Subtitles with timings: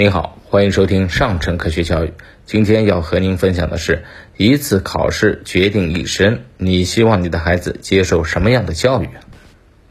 [0.00, 2.12] 您好，欢迎收听上城科学教育。
[2.46, 4.04] 今天要和您分享的是
[4.36, 9.08] 一次考试决定一生，你希望你的孩子接受什么样的教育？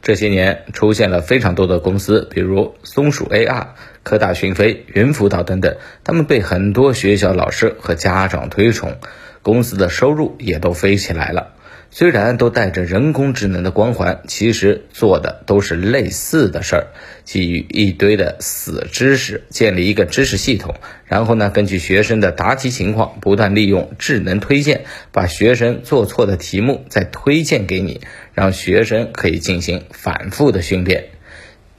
[0.00, 3.66] 这些年出现了非常多的公司，比如松鼠 AR、
[4.02, 8.96] 科大讯飞、云辅导等等，他们被很多学校老师和家长推崇，
[9.42, 11.52] 公司的收入也都飞起来了。
[11.90, 16.86] 虽然都带着人工智能的光环，其实做的都是类似的事儿，
[17.24, 20.74] 基于一堆的死知识建立一个知识系统，
[21.06, 28.02] 然后呢，根据学生的答题情况，不断利用智能推荐，把学生做错的题目再推荐给你，
[28.34, 31.06] 让学生可以进行反复的训练。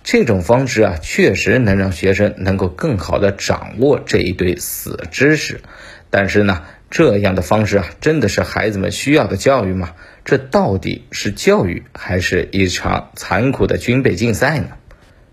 [0.04, 5.62] 这种方式啊，确实能让学生能够更好的掌握这一堆死知识，
[6.10, 6.64] 但是呢。
[6.90, 9.94] 这样的方式啊，真的是孩子们需要的教育吗？
[10.26, 14.70] 这到底是教育，还是一场残酷的军备竞赛呢？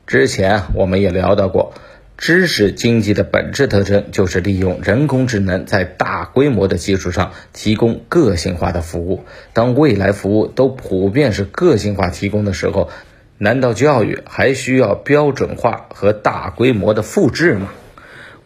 [0.06, 1.74] 之前我们也聊到过，
[2.16, 9.24] 知识经济的本质特征就是利用人工智能在大规模的基础上提供个性化的服务。
[9.52, 12.90] 当未来服务都普遍是个性化提供的时候，
[13.38, 17.70] 难道教育还需要标准化和大规模的复制吗？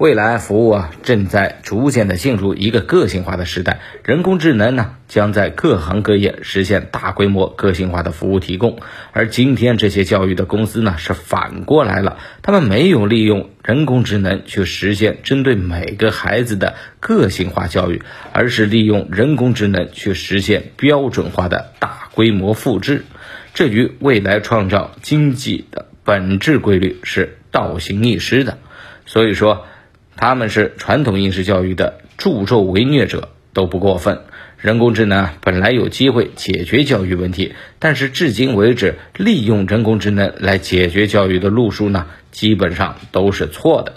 [0.01, 3.81] 未来服务啊，正在逐渐的进入一个个性化的时代。
[4.03, 8.79] 人工智能呢，将在各行各业实现大规模个性化的服务提供。
[9.13, 18.01] 而今天这些教育的公司呢，是反过来了，他们没有利用人工智能去实现针对每个孩子的个性化教育，
[18.33, 23.05] 而是利用人工智能去实现标准化的大规模复制。
[23.53, 28.57] 这与未来创造经济的本质规律是倒行逆施的。
[29.05, 29.67] 所以说。
[30.17, 34.21] 他们是传统应试教育的助纣为虐者都不过分。
[34.59, 43.95] 人工智能本来有机会解决教育问题，但是至今为止，利用人工智能来解决教育的路数呢，基本上都是错的。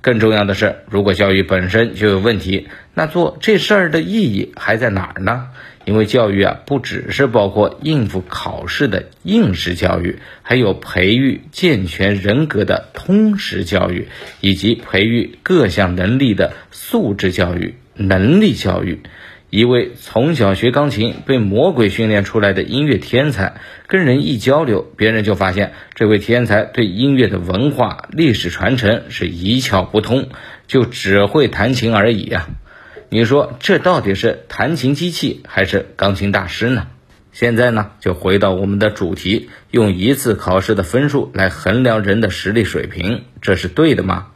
[0.00, 5.48] 更重要的是，如果教育本身就有问题，那做这事儿的意义还在哪儿呢？
[5.90, 14.06] 因为教育啊，不只是包括应付考试的应试教育，还有培育健全人格的通识教育，
[14.40, 19.00] 以及培育各项能力的素质教育、能力教育。
[19.50, 23.54] 一位从小学钢琴、被魔鬼训练出来的音乐天才，
[23.88, 30.28] 跟人一交流，别人就发现这位天才对音乐的文化、历史传承是一窍不通，
[30.68, 32.48] 就只会弹琴而已啊！
[33.12, 36.86] 你说这到底是弹琴机器还是钢琴大师呢？
[37.32, 44.28] 现在呢，就回到我们的主题，用一次考试的分数来衡量人的实力水平，这是对的吗？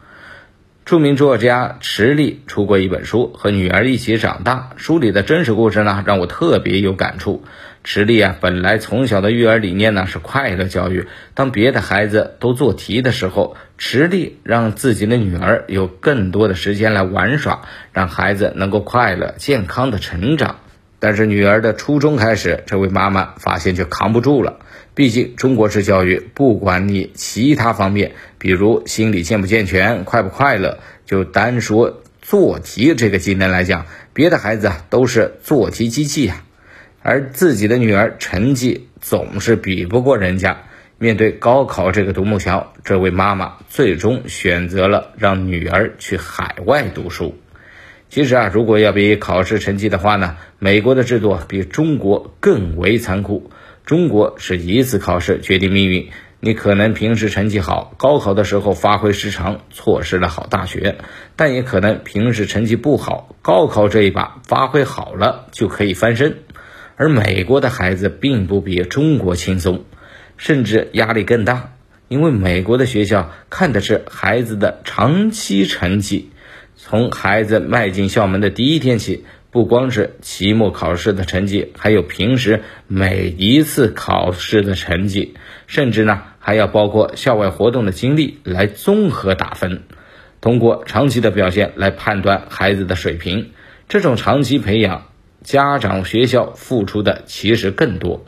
[0.85, 4.71] 著名作家池莉出过一本书，和女儿一起长大。
[4.77, 7.45] 书里的真实故事呢，让我特别有感触。
[7.87, 11.07] 池莉啊，本来从小的育儿理念呢是快乐教育。
[11.35, 20.61] 当别的孩子都做题的时候，池莉让自己的女儿有更多的时间来玩耍，让孩子能够快乐健康的成长。
[20.99, 24.61] 但是女儿的初中开始，这位妈妈发现就扛不住了。
[24.95, 33.85] 毕竟中国式教育，不管你其他方面，比如心理健不健全、快不快乐，就单说做题这个技能来讲，
[34.15, 36.45] 别的孩子啊都是做题机器呀，
[37.07, 40.63] 而自己的女儿成绩总是比不过人家。
[40.97, 47.37] 面对高考这个独木桥，这位妈妈最终选择了让女儿去海外读书。
[48.09, 53.51] 其实啊，如果要比考试成绩的话呢，美国的制度比中国更为残酷。
[53.85, 56.09] 中国是一次考试决定命运，
[56.41, 60.95] 你可能平时成绩好，高考的时候发挥失常，错失了好大学；
[61.37, 66.44] 但也可能平时成绩不好，高考这一把发挥好了就可以翻身。
[66.97, 69.85] 而美国的孩子并不比中国轻松，
[70.37, 71.73] 甚至压力更大，
[72.09, 76.31] 因为美国的学校看的是孩子的长期成绩，
[76.77, 79.25] 从孩子迈进校门的第一天起。
[79.51, 85.35] 不光是期末考试的成绩，还有平时每一次考试的成绩，
[85.69, 89.85] 甚至呢还要包括校外活动的经历来综合打分，
[90.41, 93.53] 通过长期的表现来判断孩子的水平。
[93.89, 95.07] 这种长期培养，
[95.45, 98.25] 家长学校付出的其实更多。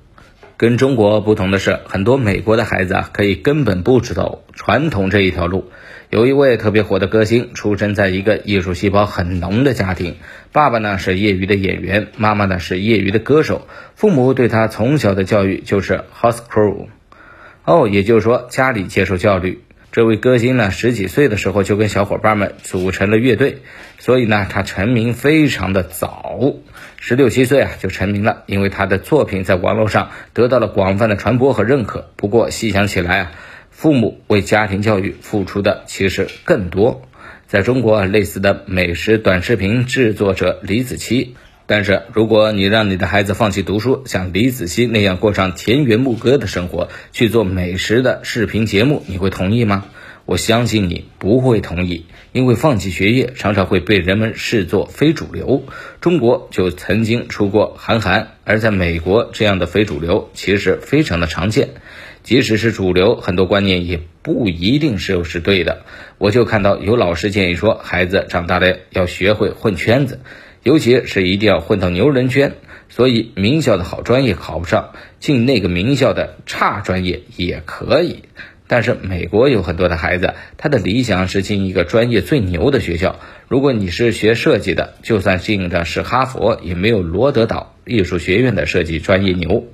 [0.58, 5.70] 跟中国不同的是，很多美国的孩子啊，可以根本不知道传统这一条路。
[6.10, 10.16] 有一位特别火的歌星，出生在一个艺术细胞很浓的家庭，
[10.52, 16.86] 爸爸呢是业余的演员，妈妈呢是业余的歌手，父母对他从小的教育就是 house crew，
[17.64, 19.60] 哦，也就是说家里接受教育。
[19.96, 23.62] 这位歌星呢，十几岁的时候就跟小伙伴们组成了乐队，
[23.98, 26.52] 所以呢，他成名非常的早。
[27.00, 32.10] 十六七岁啊就成名了，因为他的作品在网络上得到了广泛的传播和认可。
[32.16, 33.32] 不过细想起来啊，
[33.70, 37.08] 父母为家庭教育付出的其实更多。
[37.46, 41.28] 在中国类似的美食短视频制作者李子柒。
[41.68, 49.86] 但是，如果你让你的孩子放弃读书，像李子柒那样过上田园牧歌的生活，去做美食的视频节目，你会同意吗？
[50.26, 55.64] 我相信你不会同意，因为放弃学业常常会被人们视作非主流。
[56.00, 61.70] 中国就曾经出过韩寒，而在美国，这样的非主流其实非常的常见。
[62.22, 65.82] 即使是主流，很多观念也不一定是是对的。
[66.18, 70.20] 我就看到有老师建议说，孩子长大了要学会混圈子。
[70.66, 72.54] 尤其是一定要混到牛人圈，
[72.88, 78.24] 所以名校的好专业考不上，进那个名校的差专业也可以。
[78.66, 83.20] 但是美国有很多的孩子，他的理想是进一个专业最牛的学校。
[83.46, 89.68] 如果你是学设计的，就算进的是哈佛，也没有罗德岛艺术学院的设计专业牛。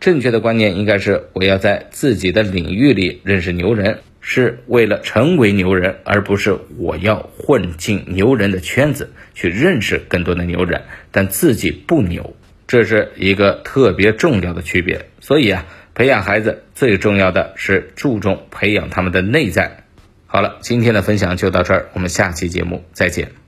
[0.00, 3.98] 正确的观念应该是，我要在自己的领域里认识牛人。
[4.26, 10.80] 是为了成为牛人，而不是我要混进牛人的圈子去认识更多的牛人，
[11.12, 12.34] 但自己不牛，
[12.66, 15.10] 这是一个特别重要的区别。
[15.20, 19.84] 所以啊，培养孩子最重要的是注重培养他们的内在。
[20.26, 23.43] 好了，今天的分享就到这儿，我们下期节目再见。